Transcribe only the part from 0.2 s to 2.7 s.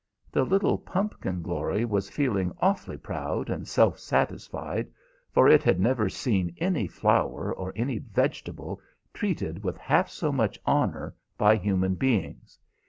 The little pumpkin glory was feeling